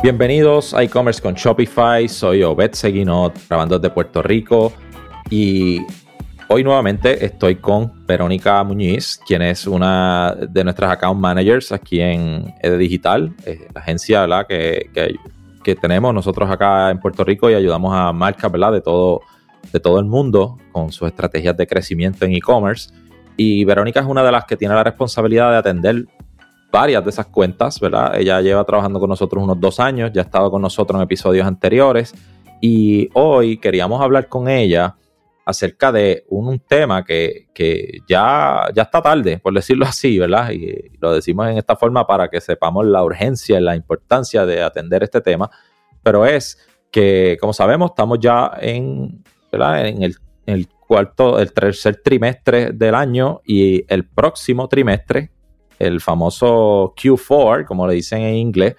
Bienvenidos 0.00 0.74
a 0.74 0.84
e-commerce 0.84 1.20
con 1.20 1.34
Shopify. 1.34 2.08
Soy 2.08 2.44
Obed 2.44 2.72
Seguinot, 2.72 3.36
grabando 3.48 3.80
desde 3.80 3.92
Puerto 3.92 4.22
Rico. 4.22 4.72
Y 5.28 5.80
hoy 6.46 6.62
nuevamente 6.62 7.24
estoy 7.24 7.56
con 7.56 8.06
Verónica 8.06 8.62
Muñiz, 8.62 9.20
quien 9.26 9.42
es 9.42 9.66
una 9.66 10.36
de 10.38 10.62
nuestras 10.62 10.92
account 10.92 11.20
managers 11.20 11.72
aquí 11.72 12.00
en 12.00 12.54
Ede 12.62 12.78
Digital, 12.78 13.34
la 13.74 13.80
agencia 13.80 14.24
Que, 14.48 14.88
que, 15.64 15.74
tenemos 15.74 16.14
nosotros 16.14 16.48
acá 16.48 16.90
en 16.90 17.00
Puerto 17.00 17.24
Rico 17.24 17.50
y 17.50 17.54
ayudamos 17.54 17.92
a 17.92 18.12
marcas. 18.12 18.52
De, 18.52 18.80
todo, 18.80 19.22
de 19.72 19.80
todo 19.80 19.98
el 19.98 20.06
mundo 20.06 20.58
con 20.70 20.92
sus 20.92 21.08
estrategias 21.08 21.56
de 21.56 21.66
crecimiento 21.66 22.24
en 22.24 22.34
e-commerce. 22.34 22.94
Y 23.36 23.64
Verónica 23.64 23.98
es 23.98 24.06
una 24.06 24.22
de 24.22 24.30
las 24.30 24.44
que 24.44 24.56
tiene 24.56 24.76
la 24.76 24.84
responsabilidad 24.84 25.50
de 25.50 25.56
atender 25.56 26.06
varias 26.70 27.02
de 27.04 27.10
esas 27.10 27.26
cuentas, 27.26 27.80
¿verdad? 27.80 28.18
Ella 28.18 28.40
lleva 28.40 28.64
trabajando 28.64 29.00
con 29.00 29.08
nosotros 29.08 29.42
unos 29.42 29.60
dos 29.60 29.80
años, 29.80 30.10
ya 30.12 30.22
ha 30.22 30.24
estado 30.24 30.50
con 30.50 30.62
nosotros 30.62 30.98
en 30.98 31.04
episodios 31.04 31.46
anteriores 31.46 32.14
y 32.60 33.08
hoy 33.14 33.58
queríamos 33.58 34.00
hablar 34.02 34.28
con 34.28 34.48
ella 34.48 34.96
acerca 35.44 35.90
de 35.92 36.26
un, 36.28 36.58
tema 36.60 37.04
que, 37.04 37.46
ya, 38.06 38.68
ya 38.74 38.82
está 38.82 39.00
tarde, 39.00 39.38
por 39.38 39.54
decirlo 39.54 39.86
así, 39.86 40.18
¿verdad? 40.18 40.50
Y 40.50 40.90
lo 41.00 41.14
decimos 41.14 41.48
en 41.48 41.56
esta 41.56 41.74
forma 41.74 42.06
para 42.06 42.28
que 42.28 42.40
sepamos 42.40 42.84
la 42.84 43.02
urgencia 43.02 43.58
y 43.58 43.62
la 43.62 43.74
importancia 43.74 44.44
de 44.44 44.62
atender 44.62 45.02
este 45.02 45.22
tema, 45.22 45.50
pero 46.02 46.26
es 46.26 46.58
que, 46.90 47.38
como 47.40 47.54
sabemos, 47.54 47.92
estamos 47.92 48.18
ya 48.20 48.52
en, 48.60 49.24
en 49.52 50.16
el 50.44 50.68
cuarto, 50.86 51.38
el 51.38 51.50
tercer 51.54 52.02
trimestre 52.02 52.72
del 52.72 52.94
año 52.94 53.40
y 53.46 53.84
el 53.88 54.06
próximo 54.06 54.68
trimestre 54.68 55.30
el 55.78 56.00
famoso 56.00 56.94
Q4, 56.96 57.66
como 57.66 57.86
le 57.86 57.94
dicen 57.94 58.22
en 58.22 58.34
inglés, 58.34 58.76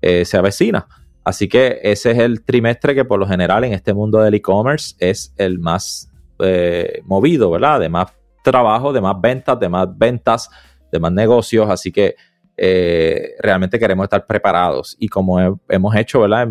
eh, 0.00 0.24
se 0.24 0.36
avecina. 0.36 0.86
Así 1.24 1.48
que 1.48 1.80
ese 1.82 2.10
es 2.10 2.18
el 2.18 2.44
trimestre 2.44 2.94
que 2.94 3.04
por 3.04 3.18
lo 3.18 3.26
general 3.26 3.64
en 3.64 3.72
este 3.72 3.94
mundo 3.94 4.20
del 4.20 4.34
e-commerce 4.34 4.96
es 4.98 5.32
el 5.36 5.58
más 5.58 6.10
eh, 6.40 7.00
movido, 7.04 7.50
¿verdad? 7.50 7.80
De 7.80 7.88
más 7.88 8.12
trabajo, 8.42 8.92
de 8.92 9.00
más 9.00 9.20
ventas, 9.20 9.58
de 9.60 9.68
más 9.68 9.86
ventas, 9.96 10.50
de 10.90 10.98
más 10.98 11.12
negocios. 11.12 11.70
Así 11.70 11.92
que 11.92 12.16
eh, 12.56 13.34
realmente 13.38 13.78
queremos 13.78 14.04
estar 14.04 14.26
preparados. 14.26 14.96
Y 14.98 15.08
como 15.08 15.60
hemos 15.68 15.94
hecho, 15.94 16.20
¿verdad? 16.20 16.48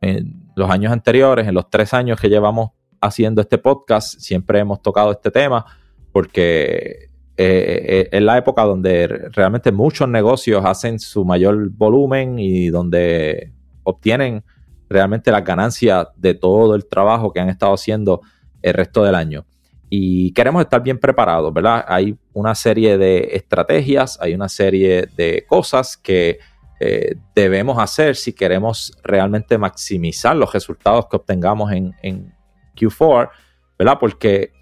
en, 0.00 0.46
los 0.54 0.70
años 0.70 0.92
anteriores, 0.92 1.46
en 1.46 1.54
los 1.54 1.68
tres 1.68 1.92
años 1.92 2.20
que 2.20 2.28
llevamos 2.28 2.70
haciendo 3.00 3.40
este 3.40 3.58
podcast, 3.58 4.18
siempre 4.18 4.58
hemos 4.58 4.80
tocado 4.80 5.12
este 5.12 5.30
tema 5.30 5.66
porque 6.12 7.10
eh, 7.38 7.84
eh, 7.86 8.08
es 8.12 8.22
la 8.22 8.38
época 8.38 8.62
donde 8.62 9.06
realmente 9.32 9.70
muchos 9.70 10.08
negocios 10.08 10.64
hacen 10.64 10.98
su 10.98 11.24
mayor 11.24 11.68
volumen 11.70 12.38
y 12.38 12.68
donde 12.68 13.52
obtienen 13.82 14.42
realmente 14.88 15.30
las 15.30 15.44
ganancias 15.44 16.08
de 16.16 16.34
todo 16.34 16.74
el 16.74 16.86
trabajo 16.86 17.32
que 17.32 17.40
han 17.40 17.50
estado 17.50 17.74
haciendo 17.74 18.22
el 18.62 18.72
resto 18.72 19.04
del 19.04 19.14
año. 19.14 19.44
Y 19.90 20.32
queremos 20.32 20.62
estar 20.62 20.82
bien 20.82 20.98
preparados, 20.98 21.52
¿verdad? 21.52 21.84
Hay 21.86 22.18
una 22.32 22.54
serie 22.54 22.96
de 22.96 23.28
estrategias, 23.32 24.18
hay 24.20 24.34
una 24.34 24.48
serie 24.48 25.06
de 25.16 25.44
cosas 25.46 25.96
que 25.96 26.38
eh, 26.80 27.16
debemos 27.34 27.78
hacer 27.78 28.16
si 28.16 28.32
queremos 28.32 28.96
realmente 29.04 29.58
maximizar 29.58 30.34
los 30.36 30.52
resultados 30.52 31.06
que 31.06 31.16
obtengamos 31.16 31.70
en, 31.72 31.94
en 32.02 32.34
Q4, 32.74 33.30
¿verdad? 33.78 33.98
Porque 34.00 34.52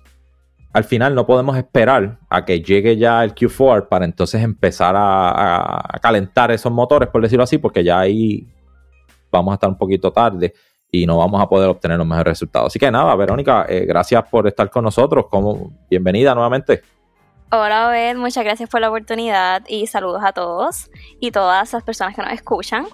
al 0.75 0.83
final 0.83 1.15
no 1.15 1.25
podemos 1.25 1.57
esperar 1.57 2.19
a 2.29 2.45
que 2.45 2.61
llegue 2.61 2.97
ya 2.97 3.23
el 3.23 3.33
Q4 3.33 3.89
para 3.89 4.05
entonces 4.05 4.43
empezar 4.43 4.97
a, 4.99 5.99
calentar 6.03 6.51
esos 6.51 6.73
motores, 6.73 7.09
por 7.09 7.23
decirlo 7.23 7.45
así, 7.45 7.59
porque 7.59 7.85
ya 7.85 8.01
ahí 8.01 8.53
vamos 9.31 9.53
a 9.53 9.55
estar 9.55 9.71
un 9.71 9.79
poquito 9.79 10.13
tarde 10.13 10.53
y 10.91 11.07
no 11.07 11.19
vamos 11.19 11.41
a 11.41 11.49
poder 11.49 11.69
obtener 11.69 11.97
los 11.97 12.07
mejores 12.07 12.33
resultados. 12.33 12.67
Así 12.67 12.81
que 12.81 12.91
nada, 12.91 13.15
Verónica, 13.15 13.67
eh, 13.69 13.85
gracias 13.87 14.25
por 14.29 14.49
estar 14.49 14.69
con 14.69 14.83
nosotros. 14.83 15.27
Como, 15.31 15.73
bienvenida 15.89 16.35
nuevamente. 16.35 16.83
Hola, 17.51 17.89
Obed, 17.89 18.17
muchas 18.17 18.43
gracias 18.43 18.69
por 18.69 18.81
la 18.81 18.89
oportunidad 18.89 19.63
y 19.69 19.87
saludos 19.87 20.23
a 20.25 20.33
todos 20.33 20.91
y 21.21 21.31
todas 21.31 21.73
las 21.73 21.85
personas 21.85 22.17
que 22.17 22.23
nos 22.23 22.33
escuchan. 22.33 22.87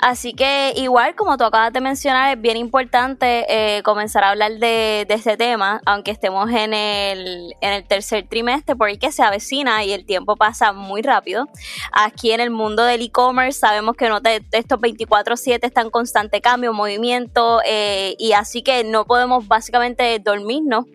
Así 0.00 0.32
que 0.32 0.72
igual 0.74 1.14
como 1.14 1.36
tú 1.36 1.44
acabas 1.44 1.72
de 1.72 1.80
mencionar, 1.80 2.34
es 2.34 2.42
bien 2.42 2.56
importante 2.56 3.44
eh, 3.48 3.82
comenzar 3.82 4.24
a 4.24 4.30
hablar 4.30 4.52
de, 4.58 5.06
este 5.08 5.36
tema, 5.36 5.80
aunque 5.86 6.10
estemos 6.10 6.50
en 6.50 6.74
el, 6.74 7.54
en 7.60 7.72
el 7.72 7.84
tercer 7.84 8.26
trimestre, 8.26 8.74
porque 8.74 9.12
se 9.12 9.22
avecina 9.22 9.84
y 9.84 9.92
el 9.92 10.04
tiempo 10.04 10.34
pasa 10.34 10.72
muy 10.72 11.02
rápido. 11.02 11.46
Aquí 11.92 12.32
en 12.32 12.40
el 12.40 12.50
mundo 12.50 12.82
del 12.84 13.02
e-commerce 13.02 13.60
sabemos 13.60 13.96
que 13.96 14.08
no 14.08 14.20
te, 14.20 14.42
estos 14.52 14.80
24/7 14.80 15.60
están 15.62 15.86
en 15.86 15.90
constante 15.90 16.40
cambio, 16.40 16.72
movimiento, 16.72 17.60
eh, 17.64 18.16
y 18.18 18.32
así 18.32 18.62
que 18.62 18.82
no 18.82 19.04
podemos 19.04 19.46
básicamente 19.46 20.18
dormirnos 20.18 20.86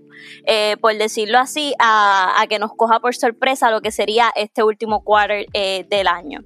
eh, 0.46 0.78
por 0.82 0.96
decirlo 0.96 1.40
así, 1.40 1.74
a, 1.80 2.46
que 2.50 2.60
nos 2.60 2.72
coja 2.76 3.00
por 3.00 3.16
sorpresa 3.16 3.72
lo 3.72 3.82
que 3.82 3.92
sería 3.92 4.32
este 4.36 4.64
último 4.64 5.04
quarter 5.04 5.46
eh, 5.54 5.86
del 5.90 6.08
año. 6.08 6.42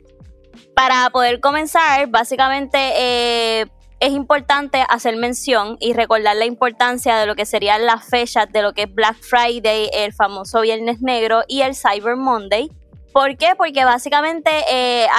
Para 0.75 1.09
poder 1.09 1.39
comenzar, 1.39 2.07
básicamente 2.07 2.77
eh, 2.97 3.65
es 3.99 4.11
importante 4.11 4.83
hacer 4.87 5.15
mención 5.17 5.77
y 5.79 5.93
recordar 5.93 6.35
la 6.35 6.45
importancia 6.45 7.17
de 7.17 7.25
lo 7.25 7.35
que 7.35 7.45
serían 7.45 7.85
las 7.85 8.05
fechas 8.05 8.51
de 8.51 8.61
lo 8.61 8.73
que 8.73 8.83
es 8.83 8.93
Black 8.93 9.17
Friday, 9.21 9.89
el 9.93 10.13
famoso 10.13 10.61
Viernes 10.61 11.01
Negro 11.01 11.41
y 11.47 11.61
el 11.61 11.75
Cyber 11.75 12.15
Monday. 12.15 12.69
¿Por 13.11 13.37
qué? 13.37 13.55
Porque 13.57 13.85
básicamente 13.85 14.49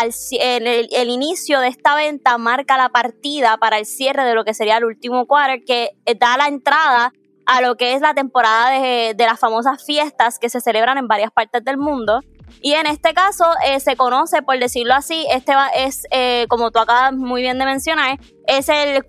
el, 0.00 1.10
inicio 1.10 1.58
de 1.60 1.68
esta 1.68 1.96
venta 1.96 2.38
marca 2.38 2.76
la 2.76 2.88
partida 2.88 3.56
para 3.58 3.78
el 3.78 3.86
cierre 3.86 4.24
de 4.24 4.34
lo 4.34 4.44
que 4.44 4.54
sería 4.54 4.76
el 4.76 4.84
último 4.84 5.26
quarter, 5.26 5.64
que 5.64 5.90
da 6.18 6.36
la 6.36 6.46
entrada 6.46 7.12
a 7.50 7.60
lo 7.60 7.76
que 7.76 7.94
es 7.94 8.00
la 8.00 8.14
temporada 8.14 8.70
de, 8.70 9.14
las 9.18 9.40
famosas 9.40 9.84
fiestas 9.84 10.38
que 10.38 10.48
se 10.48 10.60
celebran 10.60 10.98
en 10.98 11.08
varias 11.08 11.32
partes 11.32 11.64
del 11.64 11.78
mundo. 11.78 12.20
Y 12.60 12.74
en 12.74 12.86
este 12.86 13.12
caso 13.12 13.44
eh, 13.66 13.80
se 13.80 13.96
conoce, 13.96 14.42
por 14.42 14.56
decirlo 14.60 14.94
así, 14.94 15.26
este 15.32 15.52
es, 15.74 16.06
eh, 16.12 16.46
como 16.48 16.70
tú 16.70 16.78
acabas 16.78 17.12
muy 17.12 17.42
bien 17.42 17.58
de 17.58 17.64
mencionar, 17.64 18.20
es 18.46 18.68
el, 18.68 19.04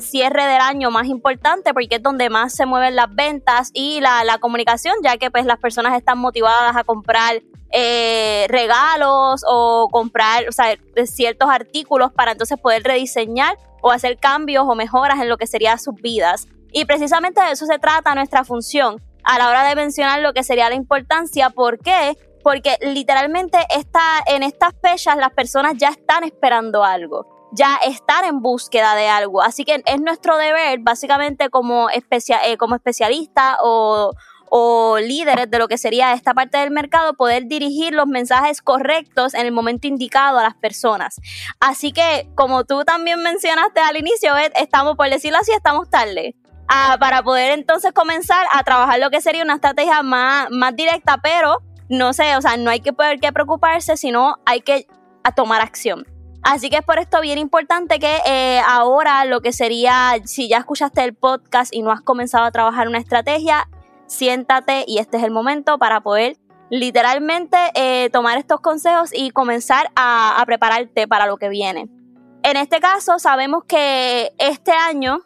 cierre 0.00 0.46
del 0.46 0.60
año 0.60 0.90
más 0.90 1.06
importante 1.06 1.72
porque 1.72 1.96
es 1.96 2.02
donde 2.02 2.28
más 2.28 2.54
se 2.54 2.66
mueven 2.66 2.96
las 2.96 3.14
ventas 3.14 3.70
y 3.72 4.00
la, 4.00 4.24
la 4.24 4.38
comunicación, 4.38 4.96
ya 5.04 5.16
que 5.16 5.30
pues 5.30 5.46
las 5.46 5.58
personas 5.60 5.96
están 5.96 6.18
motivadas 6.18 6.74
a 6.74 6.82
comprar 6.82 7.40
eh, 7.70 8.46
regalos 8.48 9.42
o 9.46 9.88
comprar 9.92 10.48
o 10.48 10.52
sea, 10.52 10.76
ciertos 11.04 11.48
artículos 11.48 12.12
para 12.12 12.32
entonces 12.32 12.58
poder 12.58 12.82
rediseñar 12.82 13.56
o 13.80 13.92
hacer 13.92 14.18
cambios 14.18 14.64
o 14.66 14.74
mejoras 14.74 15.20
en 15.20 15.28
lo 15.28 15.36
que 15.36 15.46
serían 15.46 15.78
sus 15.78 15.94
vidas. 15.94 16.48
Y 16.76 16.84
precisamente 16.84 17.40
de 17.40 17.52
eso 17.52 17.64
se 17.64 17.78
trata 17.78 18.14
nuestra 18.14 18.44
función 18.44 19.02
a 19.24 19.38
la 19.38 19.48
hora 19.48 19.66
de 19.66 19.74
mencionar 19.74 20.20
lo 20.20 20.34
que 20.34 20.42
sería 20.42 20.68
la 20.68 20.74
importancia. 20.74 21.48
¿Por 21.48 21.78
qué? 21.78 22.18
Porque 22.42 22.76
literalmente 22.82 23.56
está, 23.74 24.02
en 24.26 24.42
estas 24.42 24.74
fechas 24.82 25.16
las 25.16 25.32
personas 25.32 25.76
ya 25.78 25.88
están 25.88 26.22
esperando 26.22 26.84
algo, 26.84 27.48
ya 27.52 27.76
están 27.76 28.26
en 28.26 28.42
búsqueda 28.42 28.94
de 28.94 29.08
algo. 29.08 29.40
Así 29.40 29.64
que 29.64 29.82
es 29.86 30.00
nuestro 30.02 30.36
deber, 30.36 30.80
básicamente 30.80 31.48
como, 31.48 31.88
especia, 31.88 32.40
eh, 32.44 32.58
como 32.58 32.74
especialista 32.74 33.56
o, 33.62 34.10
o 34.50 34.98
líderes 34.98 35.50
de 35.50 35.58
lo 35.58 35.68
que 35.68 35.78
sería 35.78 36.12
esta 36.12 36.34
parte 36.34 36.58
del 36.58 36.72
mercado, 36.72 37.14
poder 37.14 37.46
dirigir 37.46 37.94
los 37.94 38.06
mensajes 38.06 38.60
correctos 38.60 39.32
en 39.32 39.46
el 39.46 39.52
momento 39.52 39.86
indicado 39.86 40.40
a 40.40 40.42
las 40.42 40.56
personas. 40.56 41.22
Así 41.58 41.92
que, 41.92 42.28
como 42.34 42.64
tú 42.64 42.84
también 42.84 43.22
mencionaste 43.22 43.80
al 43.80 43.96
inicio, 43.96 44.36
estamos, 44.36 44.94
por 44.94 45.08
decirlo 45.08 45.38
así, 45.38 45.52
estamos 45.52 45.88
tarde 45.88 46.36
para 46.98 47.22
poder 47.22 47.52
entonces 47.52 47.92
comenzar 47.92 48.46
a 48.52 48.62
trabajar 48.64 48.98
lo 48.98 49.10
que 49.10 49.20
sería 49.20 49.42
una 49.42 49.54
estrategia 49.54 50.02
más, 50.02 50.48
más 50.50 50.74
directa, 50.74 51.18
pero 51.22 51.62
no 51.88 52.12
sé, 52.12 52.36
o 52.36 52.42
sea, 52.42 52.56
no 52.56 52.70
hay 52.70 52.80
que 52.80 52.92
poder 52.92 53.20
que 53.20 53.32
preocuparse, 53.32 53.96
sino 53.96 54.36
hay 54.44 54.60
que 54.60 54.86
tomar 55.34 55.60
acción. 55.62 56.06
Así 56.42 56.70
que 56.70 56.76
es 56.76 56.84
por 56.84 56.98
esto 56.98 57.20
bien 57.20 57.38
importante 57.38 57.98
que 57.98 58.18
eh, 58.24 58.60
ahora 58.66 59.24
lo 59.24 59.40
que 59.40 59.52
sería, 59.52 60.14
si 60.24 60.48
ya 60.48 60.58
escuchaste 60.58 61.02
el 61.02 61.14
podcast 61.14 61.74
y 61.74 61.82
no 61.82 61.90
has 61.90 62.00
comenzado 62.00 62.44
a 62.44 62.52
trabajar 62.52 62.86
una 62.86 62.98
estrategia, 62.98 63.68
siéntate 64.06 64.84
y 64.86 64.98
este 64.98 65.16
es 65.16 65.24
el 65.24 65.32
momento 65.32 65.78
para 65.78 66.00
poder 66.00 66.36
literalmente 66.70 67.56
eh, 67.74 68.10
tomar 68.10 68.38
estos 68.38 68.60
consejos 68.60 69.10
y 69.12 69.30
comenzar 69.30 69.90
a, 69.96 70.40
a 70.40 70.46
prepararte 70.46 71.08
para 71.08 71.26
lo 71.26 71.36
que 71.36 71.48
viene. 71.48 71.88
En 72.44 72.56
este 72.56 72.78
caso, 72.78 73.18
sabemos 73.18 73.64
que 73.64 74.32
este 74.38 74.70
año 74.70 75.18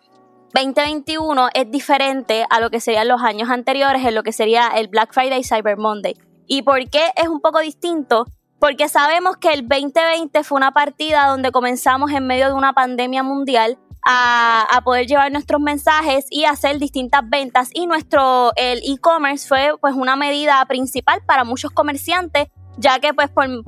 2021 0.53 1.49
es 1.55 1.71
diferente 1.71 2.45
a 2.51 2.61
lo 2.61 2.71
que 2.71 2.81
serían 2.81 3.09
los 3.09 3.23
años 3.23 3.49
anteriores, 3.51 4.05
en 4.05 4.15
lo 4.15 4.23
que 4.23 4.33
sería 4.33 4.69
el 4.69 4.89
Black 4.89 5.13
Friday 5.13 5.45
Cyber 5.45 5.77
Monday. 5.77 6.17
¿Y 6.47 6.63
por 6.63 6.89
qué 6.91 7.13
es 7.17 7.29
un 7.29 7.41
poco 7.41 7.61
distinto? 7.61 8.27
Porque 8.59 8.89
sabemos 8.89 9.37
que 9.37 9.53
el 9.53 9.69
2020 9.69 10.43
fue 10.43 10.57
una 10.57 10.73
partida 10.73 11.29
donde 11.29 11.53
comenzamos 11.53 12.11
en 12.11 12.27
medio 12.27 12.49
de 12.49 12.55
una 12.55 12.73
pandemia 12.73 13.23
mundial 13.23 13.79
a, 14.05 14.81
poder 14.85 15.07
llevar 15.07 15.31
nuestros 15.31 15.61
mensajes 15.61 16.27
y 16.31 16.45
hacer 16.45 16.79
distintas 16.79 17.23
ventas 17.29 17.71
y 17.73 17.87
nuestro 17.87 18.53
el 18.57 18.81
e-commerce 18.83 19.47
fue 19.47 19.73
pues 19.81 19.95
una 19.95 20.17
medida 20.17 20.65
principal 20.65 21.21
para 21.27 21.45
muchos 21.45 21.71
comerciantes 21.71 22.49
ya 22.79 22.99
que 22.99 23.13
pues 23.13 23.29
por, 23.29 23.63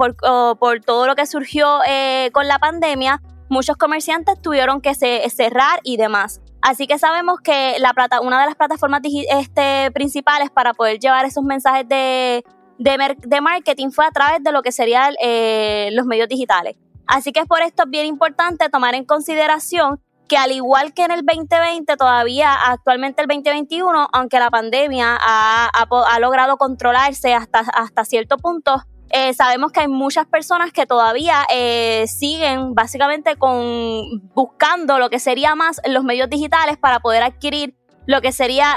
por, 0.59 0.81
todo 0.81 1.07
lo 1.07 1.15
que 1.15 1.27
surgió 1.27 1.81
eh, 1.87 2.31
con 2.33 2.49
la 2.49 2.59
pandemia 2.59 3.21
muchos 3.51 3.77
comerciantes 3.77 4.41
tuvieron 4.41 4.81
que 4.81 4.95
cerrar 4.95 5.81
y 5.83 5.99
demás. 5.99 6.41
Así 6.63 6.87
que 6.87 6.99
sabemos 6.99 7.41
que 7.41 7.77
la 7.81 7.93
plata, 7.93 8.21
una 8.21 8.41
de 8.41 8.47
las 8.47 8.55
plataformas 8.55 9.03
este, 9.05 9.91
principales 9.91 10.51
para 10.51 10.73
poder 10.75 11.01
llevar 11.01 11.25
esos 11.25 11.43
mensajes 11.43 11.89
de, 11.89 12.45
de, 12.79 13.41
marketing 13.41 13.91
fue 13.91 14.07
a 14.07 14.11
través 14.13 14.43
de 14.43 14.53
lo 14.53 14.63
que 14.63 14.71
serían 14.71 15.15
eh, 15.21 15.91
los 15.93 16.07
medios 16.07 16.29
digitales. 16.29 16.77
Así 17.07 17.33
que 17.33 17.41
es 17.41 17.47
por 17.47 17.63
esto 17.63 17.85
bien 17.89 18.07
importante 18.07 18.69
tomar 18.69 18.95
en 18.95 19.05
consideración 19.05 20.01
que 20.29 20.37
al 20.37 20.53
igual 20.53 20.95
que 20.95 21.05
en 21.05 21.11
el 21.11 21.27
2020, 21.27 21.97
todavía 21.97 22.55
actualmente 22.55 23.23
el 23.23 23.29
2021, 23.29 24.09
aunque 24.13 24.39
la 24.39 24.51
pandemia 24.51 25.19
ha, 25.21 25.69
ha, 25.69 26.19
logrado 26.21 26.57
controlarse 26.57 27.35
hasta, 27.35 27.59
hasta 27.59 28.05
cierto 28.05 28.39
punto, 28.39 28.83
eh, 29.13 29.35
sabemos 29.35 29.73
que 29.73 29.81
hay 29.81 29.89
muchas 29.89 30.27
personas 30.27 30.73
que 30.73 30.87
todavía 30.87 31.47
eh, 31.53 32.07
siguen 32.09 32.75
básicamente 32.75 33.37
con 33.37 34.23
buscando 34.35 34.99
lo 34.99 35.11
que 35.11 35.19
sería 35.19 35.55
más 35.55 35.81
los 35.87 36.05
medios 36.05 36.29
digitales 36.31 36.77
para 36.79 37.01
poder 37.01 37.23
adquirir 37.23 37.77
lo 38.07 38.21
que 38.21 38.33
sería 38.33 38.75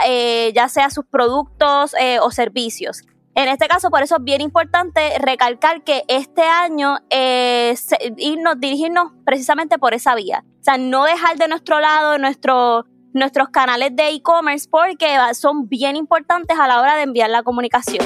ya 0.53 0.69
sea 0.69 0.91
sus 0.91 1.05
productos 1.05 1.95
o 2.21 2.29
servicios. 2.29 3.01
En 3.35 3.49
este 3.49 3.67
caso, 3.67 3.89
por 3.89 4.01
eso 4.01 4.15
es 4.15 4.23
bien 4.23 4.39
importante 4.39 5.19
recalcar 5.19 5.83
que 5.83 6.05
este 6.07 6.41
año 6.41 6.99
eh, 7.09 7.75
irnos, 8.15 8.57
dirigirnos 8.61 9.11
precisamente 9.25 9.77
por 9.77 9.93
esa 9.93 10.15
vía. 10.15 10.45
O 10.61 10.63
sea, 10.63 10.77
no 10.77 11.03
dejar 11.03 11.37
de 11.37 11.49
nuestro 11.49 11.81
lado 11.81 12.17
nuestro, 12.17 12.85
nuestros 13.11 13.49
canales 13.49 13.93
de 13.93 14.07
e-commerce 14.11 14.69
porque 14.71 15.17
son 15.33 15.67
bien 15.67 15.97
importantes 15.97 16.57
a 16.57 16.65
la 16.65 16.79
hora 16.79 16.95
de 16.95 17.03
enviar 17.03 17.29
la 17.29 17.43
comunicación. 17.43 18.05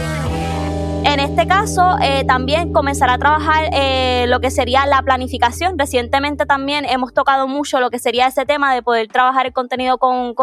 En 1.11 1.19
este 1.19 1.45
caso, 1.45 1.97
eh, 2.01 2.23
también 2.25 2.71
comenzará 2.71 3.15
a 3.15 3.17
trabajar 3.17 3.65
eh, 3.73 4.27
lo 4.29 4.39
que 4.39 4.49
sería 4.49 4.85
la 4.85 5.01
planificación. 5.01 5.77
Recientemente 5.77 6.45
también 6.45 6.85
hemos 6.85 7.13
tocado 7.13 7.49
mucho 7.49 7.81
lo 7.81 7.89
que 7.89 7.99
sería 7.99 8.27
ese 8.27 8.45
tema 8.45 8.73
de 8.73 8.81
poder 8.81 9.09
trabajar 9.09 9.45
el 9.45 9.51
contenido 9.51 9.97
con, 9.97 10.33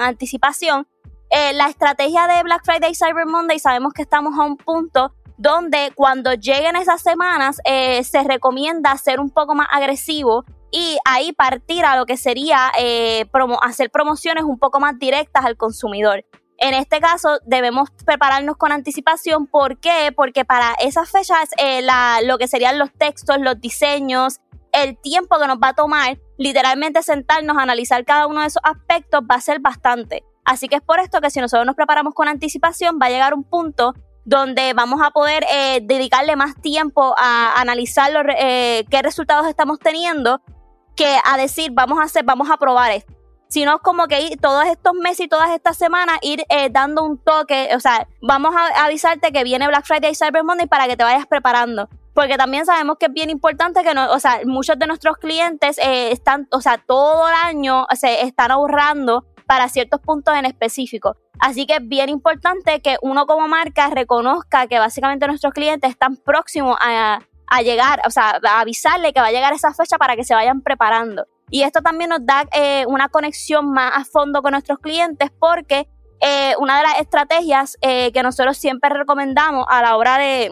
anticipación. 0.00 0.88
Eh, 1.28 1.52
la 1.52 1.66
estrategia 1.66 2.26
de 2.26 2.42
Black 2.42 2.64
Friday 2.64 2.92
y 2.92 2.94
Cyber 2.94 3.26
Monday 3.26 3.58
sabemos 3.58 3.92
que 3.92 4.00
estamos 4.00 4.38
a 4.38 4.44
un 4.44 4.56
punto 4.56 5.12
donde 5.36 5.92
cuando 5.94 6.32
lleguen 6.32 6.76
esas 6.76 7.02
semanas 7.02 7.60
se 7.66 8.24
recomienda 8.24 8.96
ser 8.96 9.20
un 9.20 9.28
poco 9.28 9.54
más 9.54 9.68
agresivo 9.70 10.46
y 10.70 10.96
ahí 11.04 11.34
partir 11.34 11.84
a 11.84 11.96
lo 11.96 12.06
que 12.06 12.16
sería 12.16 12.72
hacer 13.60 13.90
promociones 13.90 14.44
un 14.44 14.58
poco 14.58 14.80
más 14.80 14.98
directas 14.98 15.44
al 15.44 15.58
consumidor. 15.58 16.24
En 16.58 16.74
este 16.74 17.00
caso 17.00 17.38
debemos 17.46 17.90
prepararnos 18.04 18.56
con 18.56 18.72
anticipación. 18.72 19.46
¿Por 19.46 19.78
qué? 19.78 20.12
Porque 20.14 20.44
para 20.44 20.74
esas 20.80 21.08
fechas 21.08 21.50
eh, 21.56 21.82
lo 22.24 22.36
que 22.36 22.48
serían 22.48 22.78
los 22.78 22.92
textos, 22.92 23.38
los 23.38 23.60
diseños, 23.60 24.40
el 24.72 24.98
tiempo 24.98 25.38
que 25.38 25.46
nos 25.46 25.58
va 25.58 25.68
a 25.68 25.74
tomar 25.74 26.18
literalmente 26.36 27.02
sentarnos 27.02 27.56
a 27.56 27.62
analizar 27.62 28.04
cada 28.04 28.26
uno 28.26 28.40
de 28.40 28.48
esos 28.48 28.62
aspectos 28.64 29.22
va 29.30 29.36
a 29.36 29.40
ser 29.40 29.60
bastante. 29.60 30.24
Así 30.44 30.68
que 30.68 30.76
es 30.76 30.82
por 30.82 30.98
esto 30.98 31.20
que 31.20 31.30
si 31.30 31.40
nosotros 31.40 31.64
nos 31.64 31.76
preparamos 31.76 32.12
con 32.12 32.26
anticipación 32.26 32.98
va 33.00 33.06
a 33.06 33.10
llegar 33.10 33.34
un 33.34 33.44
punto 33.44 33.94
donde 34.24 34.72
vamos 34.74 35.00
a 35.02 35.10
poder 35.10 35.44
eh, 35.50 35.80
dedicarle 35.82 36.34
más 36.34 36.60
tiempo 36.60 37.14
a 37.18 37.60
analizar 37.60 38.10
eh, 38.36 38.84
qué 38.90 39.00
resultados 39.00 39.46
estamos 39.46 39.78
teniendo 39.78 40.40
que 40.96 41.16
a 41.24 41.36
decir 41.36 41.70
vamos 41.72 42.00
a 42.00 42.02
hacer, 42.02 42.24
vamos 42.24 42.50
a 42.50 42.56
probar 42.56 42.90
esto 42.90 43.17
sino 43.48 43.78
como 43.80 44.06
que 44.06 44.36
todos 44.40 44.66
estos 44.66 44.94
meses 44.94 45.20
y 45.26 45.28
todas 45.28 45.50
estas 45.50 45.76
semanas 45.76 46.18
ir 46.22 46.44
eh, 46.48 46.68
dando 46.70 47.04
un 47.04 47.18
toque, 47.18 47.70
o 47.74 47.80
sea, 47.80 48.06
vamos 48.20 48.54
a 48.54 48.84
avisarte 48.84 49.32
que 49.32 49.42
viene 49.44 49.66
Black 49.66 49.86
Friday 49.86 50.12
y 50.12 50.14
Cyber 50.14 50.44
Monday 50.44 50.66
para 50.66 50.86
que 50.86 50.96
te 50.96 51.04
vayas 51.04 51.26
preparando. 51.26 51.88
Porque 52.14 52.36
también 52.36 52.66
sabemos 52.66 52.96
que 52.98 53.06
es 53.06 53.12
bien 53.12 53.30
importante 53.30 53.82
que, 53.84 53.94
no, 53.94 54.10
o 54.10 54.18
sea, 54.18 54.40
muchos 54.44 54.78
de 54.78 54.86
nuestros 54.86 55.18
clientes 55.18 55.78
eh, 55.78 56.10
están, 56.10 56.48
o 56.50 56.60
sea, 56.60 56.78
todo 56.78 57.28
el 57.28 57.34
año 57.34 57.86
se 57.94 58.22
están 58.22 58.50
ahorrando 58.50 59.24
para 59.46 59.68
ciertos 59.68 60.00
puntos 60.00 60.36
en 60.36 60.44
específico. 60.44 61.16
Así 61.38 61.64
que 61.66 61.76
es 61.76 61.88
bien 61.88 62.08
importante 62.08 62.80
que 62.80 62.96
uno 63.02 63.26
como 63.26 63.46
marca 63.46 63.88
reconozca 63.88 64.66
que 64.66 64.78
básicamente 64.78 65.26
nuestros 65.28 65.52
clientes 65.54 65.88
están 65.90 66.16
próximos 66.16 66.76
a, 66.80 67.20
a 67.46 67.62
llegar, 67.62 68.02
o 68.04 68.10
sea, 68.10 68.40
a 68.42 68.60
avisarle 68.60 69.12
que 69.12 69.20
va 69.20 69.28
a 69.28 69.32
llegar 69.32 69.52
esa 69.52 69.72
fecha 69.72 69.96
para 69.96 70.16
que 70.16 70.24
se 70.24 70.34
vayan 70.34 70.60
preparando. 70.60 71.24
Y 71.50 71.62
esto 71.62 71.80
también 71.82 72.10
nos 72.10 72.24
da 72.24 72.44
eh, 72.52 72.84
una 72.86 73.08
conexión 73.08 73.72
más 73.72 73.92
a 73.94 74.04
fondo 74.04 74.42
con 74.42 74.52
nuestros 74.52 74.78
clientes 74.78 75.30
porque 75.38 75.88
eh, 76.20 76.54
una 76.58 76.78
de 76.78 76.82
las 76.82 76.98
estrategias 77.00 77.76
eh, 77.80 78.12
que 78.12 78.22
nosotros 78.22 78.56
siempre 78.56 78.90
recomendamos 78.90 79.66
a 79.68 79.82
la 79.82 79.96
hora 79.96 80.18
de, 80.18 80.50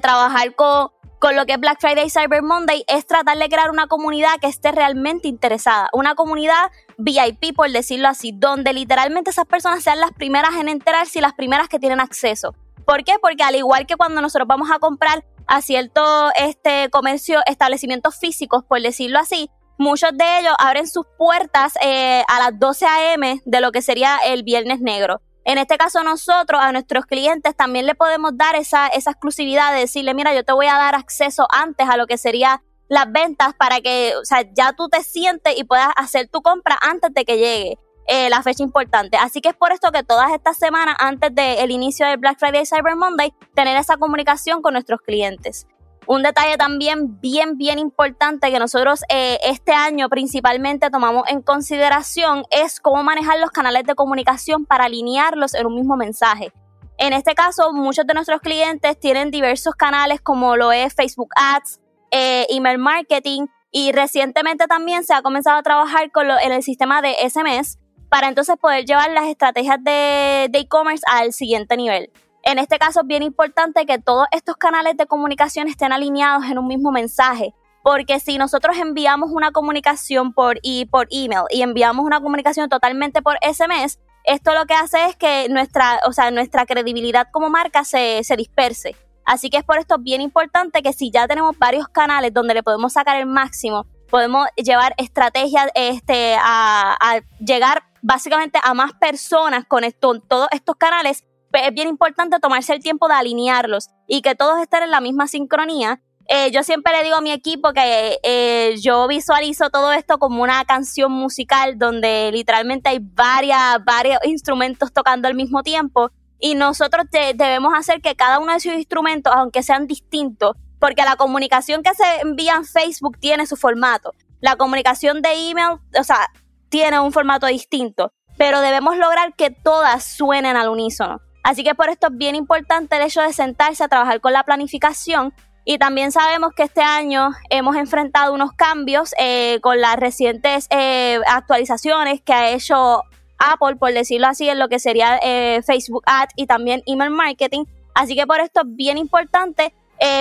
trabajar 0.00 0.54
con, 0.54 0.90
con 1.18 1.34
lo 1.34 1.46
que 1.46 1.54
es 1.54 1.58
Black 1.58 1.80
Friday 1.80 2.06
y 2.06 2.10
Cyber 2.10 2.42
Monday 2.42 2.84
es 2.86 3.08
tratar 3.08 3.36
de 3.36 3.48
crear 3.48 3.72
una 3.72 3.88
comunidad 3.88 4.38
que 4.40 4.46
esté 4.46 4.70
realmente 4.70 5.26
interesada, 5.26 5.88
una 5.92 6.14
comunidad 6.14 6.70
VIP, 6.96 7.56
por 7.56 7.68
decirlo 7.72 8.06
así, 8.06 8.30
donde 8.32 8.72
literalmente 8.72 9.30
esas 9.30 9.46
personas 9.46 9.82
sean 9.82 9.98
las 9.98 10.12
primeras 10.12 10.54
en 10.54 10.68
enterarse 10.68 11.18
y 11.18 11.22
las 11.22 11.32
primeras 11.32 11.68
que 11.68 11.80
tienen 11.80 11.98
acceso. 11.98 12.54
¿Por 12.86 13.02
qué? 13.02 13.14
Porque 13.20 13.42
al 13.42 13.56
igual 13.56 13.84
que 13.86 13.96
cuando 13.96 14.20
nosotros 14.20 14.46
vamos 14.46 14.70
a 14.70 14.78
comprar 14.78 15.24
a 15.48 15.60
cierto 15.60 16.30
este 16.36 16.88
comercio, 16.90 17.40
establecimientos 17.46 18.16
físicos, 18.16 18.64
por 18.64 18.80
decirlo 18.80 19.18
así, 19.18 19.50
muchos 19.80 20.10
de 20.12 20.40
ellos 20.40 20.54
abren 20.58 20.86
sus 20.86 21.06
puertas 21.16 21.72
eh, 21.82 22.22
a 22.28 22.38
las 22.38 22.58
12 22.58 22.86
a.m. 22.86 23.40
de 23.44 23.60
lo 23.62 23.72
que 23.72 23.80
sería 23.80 24.18
el 24.26 24.42
Viernes 24.42 24.80
Negro. 24.80 25.22
En 25.44 25.56
este 25.56 25.78
caso 25.78 26.02
nosotros 26.02 26.60
a 26.62 26.70
nuestros 26.70 27.06
clientes 27.06 27.56
también 27.56 27.86
le 27.86 27.94
podemos 27.94 28.36
dar 28.36 28.56
esa, 28.56 28.88
exclusividad 28.88 29.72
de 29.72 29.80
decirle, 29.80 30.12
mira, 30.12 30.34
yo 30.34 30.44
te 30.44 30.52
voy 30.52 30.66
a 30.66 30.74
dar 30.74 30.94
acceso 30.94 31.48
antes 31.50 31.88
a 31.88 31.96
lo 31.96 32.06
que 32.06 32.18
sería 32.18 32.62
las 32.88 33.10
ventas 33.10 33.54
para 33.54 33.80
que, 33.80 34.12
o 34.20 34.24
sea, 34.26 34.42
ya 34.52 34.74
tú 34.74 34.90
te 34.90 35.02
sientes 35.02 35.54
y 35.56 35.64
puedas 35.64 35.88
hacer 35.96 36.28
tu 36.28 36.42
compra 36.42 36.76
antes 36.82 37.14
de 37.14 37.24
que 37.24 37.38
llegue 37.38 37.78
eh, 38.06 38.28
la 38.28 38.42
fecha 38.42 38.62
importante. 38.62 39.16
Así 39.16 39.40
que 39.40 39.48
es 39.48 39.56
por 39.56 39.72
esto 39.72 39.92
que 39.92 40.02
todas 40.02 40.30
estas 40.32 40.58
semanas, 40.58 40.96
antes 40.98 41.34
del 41.34 41.70
inicio 41.70 42.06
del 42.06 42.18
Black 42.18 42.38
Friday 42.38 42.62
y 42.62 42.66
Cyber 42.66 42.96
Monday, 42.96 43.32
tener 43.54 43.78
esa 43.78 43.96
comunicación 43.96 44.60
con 44.60 44.74
nuestros 44.74 45.00
clientes. 45.00 45.66
Un 46.06 46.22
detalle 46.22 46.56
también 46.56 47.20
bien, 47.20 47.56
bien 47.56 47.78
importante 47.78 48.50
que 48.50 48.58
nosotros 48.58 49.02
eh, 49.08 49.38
este 49.44 49.72
año 49.72 50.08
principalmente 50.08 50.90
tomamos 50.90 51.24
en 51.28 51.42
consideración 51.42 52.44
es 52.50 52.80
cómo 52.80 53.02
manejar 53.02 53.38
los 53.38 53.50
canales 53.50 53.84
de 53.84 53.94
comunicación 53.94 54.64
para 54.66 54.86
alinearlos 54.86 55.54
en 55.54 55.66
un 55.66 55.74
mismo 55.74 55.96
mensaje. 55.96 56.52
En 56.98 57.12
este 57.12 57.34
caso, 57.34 57.72
muchos 57.72 58.06
de 58.06 58.14
nuestros 58.14 58.40
clientes 58.40 58.98
tienen 58.98 59.30
diversos 59.30 59.74
canales 59.74 60.20
como 60.20 60.56
lo 60.56 60.72
es 60.72 60.94
Facebook 60.94 61.30
Ads, 61.36 61.80
eh, 62.10 62.46
email 62.50 62.78
marketing 62.78 63.46
y 63.70 63.92
recientemente 63.92 64.66
también 64.66 65.04
se 65.04 65.14
ha 65.14 65.22
comenzado 65.22 65.58
a 65.58 65.62
trabajar 65.62 66.10
con 66.10 66.30
en 66.30 66.52
el 66.52 66.62
sistema 66.62 67.02
de 67.02 67.14
SMS 67.28 67.78
para 68.08 68.28
entonces 68.28 68.56
poder 68.56 68.84
llevar 68.84 69.10
las 69.12 69.26
estrategias 69.26 69.78
de 69.82 70.50
e-commerce 70.52 71.04
al 71.06 71.32
siguiente 71.32 71.76
nivel. 71.76 72.10
En 72.42 72.58
este 72.58 72.78
caso 72.78 73.00
es 73.00 73.06
bien 73.06 73.22
importante 73.22 73.86
que 73.86 73.98
todos 73.98 74.26
estos 74.32 74.56
canales 74.56 74.96
de 74.96 75.06
comunicación 75.06 75.68
estén 75.68 75.92
alineados 75.92 76.44
en 76.46 76.58
un 76.58 76.66
mismo 76.66 76.90
mensaje, 76.90 77.54
porque 77.82 78.20
si 78.20 78.38
nosotros 78.38 78.76
enviamos 78.78 79.30
una 79.32 79.52
comunicación 79.52 80.32
por, 80.32 80.58
y, 80.62 80.86
por 80.86 81.06
email 81.10 81.44
y 81.50 81.62
enviamos 81.62 82.04
una 82.04 82.20
comunicación 82.20 82.68
totalmente 82.68 83.22
por 83.22 83.36
SMS, 83.42 83.98
esto 84.24 84.54
lo 84.54 84.66
que 84.66 84.74
hace 84.74 85.06
es 85.06 85.16
que 85.16 85.48
nuestra, 85.48 86.00
o 86.06 86.12
sea, 86.12 86.30
nuestra 86.30 86.66
credibilidad 86.66 87.28
como 87.30 87.50
marca 87.50 87.84
se, 87.84 88.22
se 88.24 88.36
disperse. 88.36 88.96
Así 89.24 89.48
que 89.48 89.58
es 89.58 89.64
por 89.64 89.78
esto 89.78 89.98
bien 89.98 90.20
importante 90.20 90.82
que 90.82 90.92
si 90.92 91.10
ya 91.10 91.28
tenemos 91.28 91.56
varios 91.58 91.88
canales 91.88 92.32
donde 92.34 92.54
le 92.54 92.62
podemos 92.62 92.94
sacar 92.94 93.16
el 93.16 93.26
máximo, 93.26 93.86
podemos 94.10 94.46
llevar 94.56 94.94
estrategias 94.96 95.68
este, 95.74 96.36
a, 96.40 97.20
llegar 97.38 97.84
básicamente 98.02 98.58
a 98.62 98.74
más 98.74 98.92
personas 98.94 99.64
con 99.66 99.84
esto, 99.84 100.18
todos 100.20 100.48
estos 100.50 100.76
canales 100.76 101.24
es 101.52 101.74
bien 101.74 101.88
importante 101.88 102.38
tomarse 102.40 102.72
el 102.72 102.82
tiempo 102.82 103.08
de 103.08 103.14
alinearlos 103.14 103.88
y 104.06 104.22
que 104.22 104.34
todos 104.34 104.60
estén 104.60 104.82
en 104.82 104.90
la 104.90 105.00
misma 105.00 105.26
sincronía. 105.26 106.00
Eh, 106.28 106.50
yo 106.52 106.62
siempre 106.62 106.92
le 106.92 107.02
digo 107.02 107.16
a 107.16 107.20
mi 107.20 107.32
equipo 107.32 107.72
que 107.72 108.18
eh, 108.22 108.76
yo 108.80 109.08
visualizo 109.08 109.70
todo 109.70 109.92
esto 109.92 110.18
como 110.18 110.42
una 110.42 110.64
canción 110.64 111.10
musical 111.10 111.76
donde 111.76 112.30
literalmente 112.32 112.88
hay 112.88 113.00
varias, 113.00 113.84
varios 113.84 114.18
instrumentos 114.24 114.92
tocando 114.92 115.26
al 115.26 115.34
mismo 115.34 115.62
tiempo 115.62 116.10
y 116.38 116.54
nosotros 116.54 117.06
debemos 117.10 117.74
hacer 117.76 118.00
que 118.00 118.14
cada 118.14 118.38
uno 118.38 118.52
de 118.52 118.58
esos 118.58 118.74
instrumentos, 118.74 119.32
aunque 119.36 119.62
sean 119.62 119.86
distintos, 119.86 120.56
porque 120.78 121.02
la 121.02 121.16
comunicación 121.16 121.82
que 121.82 121.94
se 121.94 122.20
envía 122.22 122.54
en 122.54 122.64
Facebook 122.64 123.18
tiene 123.18 123.46
su 123.46 123.56
formato, 123.56 124.14
La 124.40 124.56
comunicación 124.56 125.20
de 125.20 125.50
email, 125.50 125.78
o 125.98 126.04
sea, 126.04 126.28
tiene 126.70 126.98
un 126.98 127.12
formato 127.12 127.46
distinto, 127.46 128.12
pero 128.38 128.62
debemos 128.62 128.96
lograr 128.96 129.34
que 129.34 129.50
todas 129.50 130.02
suenen 130.02 130.56
al 130.56 130.70
unísono. 130.70 131.20
Así 131.42 131.64
que 131.64 131.74
por 131.74 131.88
esto 131.88 132.08
es 132.08 132.16
bien 132.16 132.34
importante 132.34 132.96
el 132.96 133.02
hecho 133.02 133.22
de 133.22 133.32
sentarse 133.32 133.84
a 133.84 133.88
trabajar 133.88 134.20
con 134.20 134.32
la 134.32 134.44
planificación 134.44 135.32
y 135.64 135.78
también 135.78 136.10
sabemos 136.10 136.52
que 136.54 136.64
este 136.64 136.82
año 136.82 137.30
hemos 137.50 137.76
enfrentado 137.76 138.34
unos 138.34 138.52
cambios 138.52 139.14
eh, 139.18 139.60
con 139.60 139.80
las 139.80 139.96
recientes 139.96 140.66
eh, 140.70 141.20
actualizaciones 141.26 142.20
que 142.22 142.32
ha 142.32 142.50
hecho 142.50 143.02
Apple, 143.38 143.76
por 143.76 143.92
decirlo 143.92 144.26
así, 144.26 144.48
en 144.48 144.58
lo 144.58 144.68
que 144.68 144.78
sería 144.78 145.18
eh, 145.22 145.62
Facebook 145.64 146.02
Ads 146.06 146.32
y 146.36 146.46
también 146.46 146.82
email 146.86 147.10
marketing. 147.10 147.64
Así 147.94 148.16
que 148.16 148.26
por 148.26 148.40
esto 148.40 148.62
es 148.62 148.76
bien 148.76 148.98
importante 148.98 149.74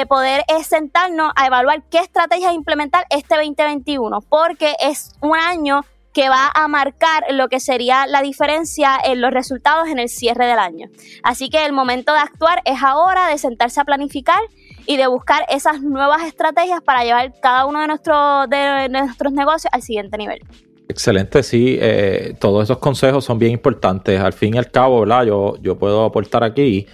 poder 0.09 0.43
sentarnos 0.65 1.31
a 1.37 1.47
evaluar 1.47 1.83
qué 1.89 1.99
estrategias 1.99 2.53
implementar 2.53 3.05
este 3.09 3.35
2021, 3.35 4.19
porque 4.27 4.75
es 4.81 5.13
un 5.21 5.37
año 5.37 5.85
que 6.13 6.29
va 6.29 6.51
a 6.53 6.67
marcar 6.67 7.23
lo 7.31 7.49
que 7.49 7.59
sería 7.59 8.07
la 8.07 8.21
diferencia 8.21 8.97
en 9.03 9.21
los 9.21 9.31
resultados 9.31 9.87
en 9.89 9.99
el 9.99 10.09
cierre 10.09 10.45
del 10.45 10.59
año. 10.59 10.89
Así 11.23 11.49
que 11.49 11.65
el 11.65 11.73
momento 11.73 12.13
de 12.13 12.19
actuar 12.19 12.61
es 12.65 12.81
ahora, 12.81 13.27
de 13.27 13.37
sentarse 13.37 13.79
a 13.79 13.85
planificar 13.85 14.39
y 14.85 14.97
de 14.97 15.07
buscar 15.07 15.45
esas 15.49 15.81
nuevas 15.81 16.23
estrategias 16.23 16.81
para 16.81 17.03
llevar 17.03 17.33
cada 17.41 17.65
uno 17.65 17.81
de, 17.81 17.87
nuestros 17.87 18.49
de 18.49 18.89
nuestros 18.89 19.33
negocios 19.33 19.71
al 19.71 19.81
siguiente 19.81 20.17
nivel. 20.17 20.41
Excelente, 20.87 21.43
sí. 21.43 21.77
Eh, 21.79 22.33
todos 22.39 22.63
esos 22.63 22.79
consejos 22.79 23.23
son 23.23 23.37
bien 23.37 23.51
importantes. 23.51 24.19
Al 24.19 24.33
fin 24.33 24.55
y 24.55 24.57
al 24.57 24.71
cabo, 24.71 25.01
¿verdad? 25.01 25.25
Yo, 25.25 25.55
yo 25.61 25.77
puedo 25.77 26.03
aportar 26.03 26.43
aquí 26.43 26.87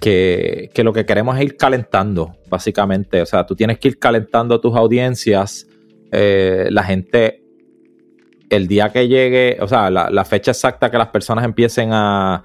que, 0.00 0.70
lo 0.82 0.92
que 0.92 1.04
queremos 1.04 1.36
es 1.36 1.44
ir 1.44 1.56
calentando, 1.56 2.34
básicamente. 2.48 3.22
O 3.22 3.26
sea, 3.26 3.46
tú 3.46 3.54
tienes 3.54 3.78
que 3.78 3.88
ir 3.88 3.98
calentando 3.98 4.60
tus 4.60 4.74
audiencias. 4.74 5.66
Eh, 6.10 6.68
la 6.70 6.82
gente, 6.82 7.41
el 8.56 8.68
día 8.68 8.90
que 8.90 9.08
llegue, 9.08 9.58
o 9.60 9.68
sea, 9.68 9.90
la 9.90 10.24
fecha 10.24 10.50
exacta 10.50 10.90
que 10.90 10.98
las 10.98 11.08
personas 11.08 11.44
empiecen 11.44 11.90
a, 11.92 12.42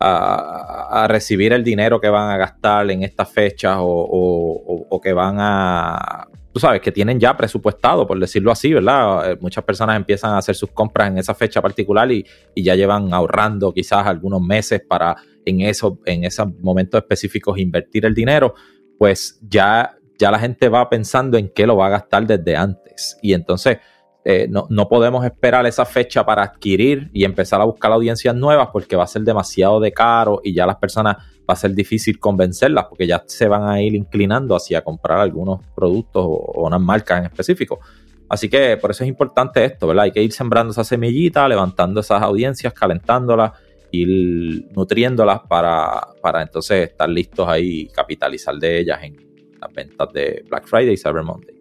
a, 0.00 1.06
recibir 1.08 1.52
el 1.52 1.62
dinero 1.62 2.00
que 2.00 2.08
van 2.08 2.30
a 2.30 2.38
gastar 2.38 2.90
en 2.90 3.02
estas 3.02 3.30
fechas 3.30 3.76
o, 3.78 5.00
que 5.02 5.12
van 5.12 5.36
a, 5.38 6.26
tú 6.52 6.58
sabes, 6.58 6.80
que 6.80 6.90
tienen 6.90 7.20
ya 7.20 7.36
presupuestado, 7.36 8.06
por 8.06 8.18
decirlo 8.18 8.50
así, 8.50 8.72
¿verdad? 8.72 9.32
Eh, 9.32 9.38
muchas 9.40 9.62
personas 9.62 9.96
empiezan 9.96 10.32
a 10.32 10.38
hacer 10.38 10.54
sus 10.54 10.70
compras 10.70 11.08
en 11.08 11.18
esa 11.18 11.34
fecha 11.34 11.60
particular 11.60 12.10
y, 12.10 12.24
ya 12.56 12.74
llevan 12.74 13.12
ahorrando 13.12 13.72
quizás 13.72 14.06
algunos 14.06 14.40
meses 14.40 14.82
para 14.86 15.16
en, 15.44 15.60
eso, 15.60 15.98
en 16.06 16.24
esos 16.24 16.48
momentos 16.60 17.00
específicos 17.00 17.58
invertir 17.58 18.06
el 18.06 18.14
dinero, 18.14 18.54
pues 18.98 19.38
ya, 19.42 19.96
ya 20.18 20.30
la 20.30 20.38
gente 20.38 20.68
va 20.70 20.88
pensando 20.88 21.36
en 21.36 21.50
qué 21.54 21.66
lo 21.66 21.76
va 21.76 21.86
a 21.86 21.90
gastar 21.90 22.26
desde 22.26 22.56
antes. 22.56 23.18
Y 23.22 23.34
entonces 23.34 23.78
eh, 24.22 24.48
no, 24.50 24.88
podemos 24.88 25.24
esperar 25.24 25.64
esa 25.66 25.86
fecha 25.86 26.26
para 26.26 26.42
adquirir 26.42 27.10
y 27.12 27.24
empezar 27.24 27.60
a 27.60 27.64
buscar 27.64 27.90
audiencias 27.90 28.34
nuevas 28.34 28.68
porque 28.70 28.94
va 28.94 29.04
a 29.04 29.06
ser 29.06 29.22
demasiado 29.22 29.80
de 29.80 29.92
caro 29.92 30.40
y 30.44 30.52
ya 30.52 30.66
las 30.66 30.76
personas 30.76 31.16
va 31.48 31.54
a 31.54 31.56
ser 31.56 31.74
difícil 31.74 32.18
convencerlas 32.18 32.84
porque 32.84 33.06
ya 33.06 33.22
se 33.26 33.48
van 33.48 33.62
a 33.62 33.80
ir 33.80 33.94
inclinando 33.94 34.54
hacia 34.54 34.82
comprar 34.82 35.20
algunos 35.20 35.60
productos 35.74 36.22
o, 36.26 36.66
unas 36.66 36.80
marcas 36.80 37.20
en 37.20 37.24
específico. 37.26 37.80
Así 38.28 38.48
que 38.48 38.76
por 38.76 38.90
eso 38.90 39.04
es 39.04 39.08
importante 39.08 39.64
esto, 39.64 39.86
¿verdad? 39.86 40.04
Hay 40.04 40.12
que 40.12 40.22
ir 40.22 40.32
sembrando 40.32 40.72
esa 40.72 40.84
semillita, 40.84 41.48
levantando 41.48 42.00
esas 42.00 42.22
audiencias, 42.22 42.74
calentándolas, 42.74 43.52
ir 43.90 44.68
nutriéndolas 44.76 45.40
para, 45.48 46.08
para 46.20 46.42
entonces 46.42 46.90
estar 46.90 47.08
listos 47.08 47.48
ahí 47.48 47.80
y 47.80 47.88
capitalizar 47.88 48.54
de 48.56 48.80
ellas 48.80 49.02
en 49.02 49.16
las 49.60 49.72
ventas 49.72 50.12
de 50.12 50.44
Black 50.48 50.66
Friday 50.66 50.92
y 50.92 50.96
Cyber 50.96 51.22
Monday. 51.22 51.59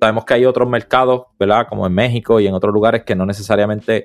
Sabemos 0.00 0.24
que 0.24 0.34
hay 0.34 0.44
otros 0.44 0.68
mercados, 0.68 1.22
¿verdad? 1.38 1.66
Como 1.68 1.86
en 1.86 1.92
México 1.92 2.38
y 2.40 2.46
en 2.46 2.54
otros 2.54 2.72
lugares 2.72 3.02
que 3.04 3.16
no 3.16 3.26
necesariamente 3.26 4.04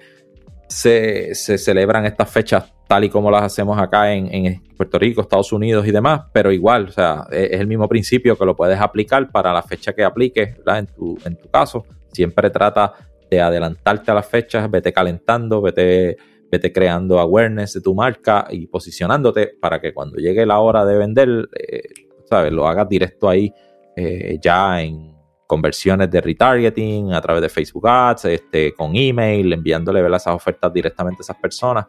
se, 0.68 1.36
celebran 1.36 2.06
estas 2.06 2.30
fechas 2.32 2.74
tal 2.88 3.04
y 3.04 3.10
como 3.10 3.32
las 3.32 3.44
hacemos 3.44 3.80
acá 3.80 4.14
en, 4.14 4.62
Puerto 4.76 5.00
Rico, 5.00 5.22
Estados 5.22 5.52
Unidos 5.54 5.88
y 5.88 5.92
demás, 5.92 6.24
pero 6.34 6.52
igual, 6.52 6.90
o 6.90 6.92
sea, 6.92 7.26
es, 7.32 7.60
el 7.60 7.68
mismo 7.68 7.88
principio 7.88 8.38
que 8.38 8.46
lo 8.46 8.56
puedes 8.56 8.80
aplicar 8.80 9.32
para 9.32 9.54
la 9.54 9.62
fecha 9.62 9.94
que 9.94 10.04
apliques, 10.04 10.58
¿verdad? 10.58 10.80
En 10.80 10.88
tu, 10.88 11.18
en 11.26 11.38
tu 11.38 11.50
caso, 11.50 11.86
siempre 12.12 12.50
trata 12.50 12.94
de 13.30 13.42
adelantarte 13.42 14.12
a 14.12 14.14
las 14.14 14.28
fechas, 14.28 14.70
vete 14.70 14.92
calentando, 14.92 15.62
vete, 15.62 16.18
vete 16.52 16.72
creando 16.72 17.20
awareness 17.20 17.74
de 17.74 17.82
tu 17.82 17.96
marca 17.96 18.48
y 18.50 18.68
posicionándote 18.68 19.56
para 19.60 19.80
que 19.80 19.94
cuando 19.94 20.18
llegue 20.18 20.46
la 20.46 20.60
hora 20.60 20.86
de 20.86 20.98
vender, 20.98 21.50
eh, 21.56 21.82
¿sabes? 22.26 22.52
Lo 22.52 22.68
hagas 22.68 22.90
directo 22.90 23.30
ahí 23.30 23.52
eh, 23.96 24.38
ya 24.42 24.82
en, 24.82 25.14
conversiones 25.54 26.10
de 26.10 26.20
retargeting 26.20 27.14
a 27.14 27.22
través 27.22 27.44
de 27.44 27.48
Facebook 27.48 27.88
Ads, 27.88 28.26
este, 28.26 28.74
con 28.74 28.96
email, 28.96 29.54
enviándole 29.54 30.04
esas 30.08 30.34
ofertas 30.34 30.74
directamente 30.74 31.22
a 31.22 31.24
esas 31.26 31.38
personas, 31.38 31.86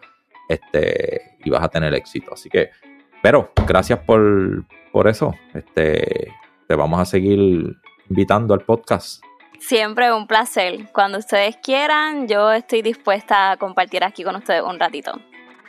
este, 0.47 1.39
y 1.43 1.49
vas 1.49 1.63
a 1.65 1.69
tener 1.69 1.95
éxito. 1.95 2.35
Así 2.35 2.51
que, 2.51 2.69
pero 3.23 3.53
gracias 3.67 4.01
por, 4.01 4.67
por 4.93 5.09
eso. 5.09 5.35
Este, 5.55 6.31
te 6.69 6.75
vamos 6.75 7.01
a 7.01 7.07
seguir 7.07 7.75
invitando 8.11 8.53
al 8.53 8.61
podcast. 8.61 9.25
Siempre 9.61 10.13
un 10.13 10.27
placer. 10.27 10.91
Cuando 10.93 11.17
ustedes 11.17 11.57
quieran, 11.57 12.29
yo 12.29 12.53
estoy 12.53 12.83
dispuesta 12.83 13.53
a 13.53 13.57
compartir 13.57 14.05
aquí 14.05 14.25
con 14.25 14.37
ustedes 14.37 14.61
un 14.61 14.79
ratito. 14.79 15.13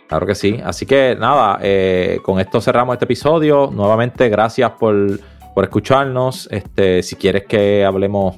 Claro 0.10 0.28
que 0.28 0.36
sí. 0.36 0.60
Así 0.66 0.86
que 0.86 1.16
nada, 1.18 1.60
eh, 1.62 2.20
con 2.24 2.42
esto 2.42 2.60
cerramos 2.60 2.96
este 2.96 3.06
episodio. 3.06 3.70
Nuevamente, 3.72 4.28
gracias 4.28 4.72
por 4.72 5.18
por 5.56 5.64
escucharnos. 5.64 6.48
Este, 6.52 7.02
si 7.02 7.16
quieres 7.16 7.46
que 7.46 7.84
hablemos 7.84 8.36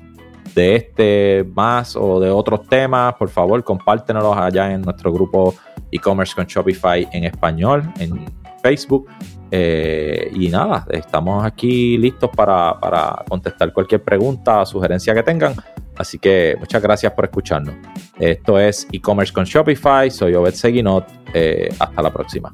de 0.55 0.75
este 0.75 1.45
más 1.53 1.97
o 1.97 2.21
de 2.21 2.29
otros 2.29 2.67
temas, 2.69 3.15
por 3.15 3.29
favor, 3.29 3.61
compártenos 3.63 4.37
allá 4.37 4.71
en 4.71 4.81
nuestro 4.83 5.11
grupo 5.11 5.53
e-commerce 5.91 6.33
con 6.33 6.45
Shopify 6.45 7.07
en 7.11 7.25
español 7.25 7.83
en 7.99 8.25
Facebook. 8.61 9.07
Eh, 9.49 10.29
y 10.33 10.49
nada, 10.49 10.85
estamos 10.89 11.45
aquí 11.45 11.97
listos 11.97 12.29
para, 12.35 13.23
contestar 13.27 13.73
cualquier 13.73 14.03
pregunta 14.03 14.65
sugerencia 14.65 15.13
que 15.13 15.23
tengan. 15.23 15.55
Así 15.95 16.19
que 16.19 16.55
muchas 16.59 16.81
gracias 16.81 17.11
por 17.13 17.25
escucharnos. 17.25 17.75
Esto 18.19 18.59
es 18.59 18.87
e-commerce 18.91 19.33
con 19.33 19.45
Shopify. 19.45 20.11
Soy 20.11 20.35
Obed 20.35 20.53
Seguinot. 20.53 21.05
Eh, 21.33 21.69
hasta 21.79 22.01
la 22.01 22.13
próxima. 22.13 22.53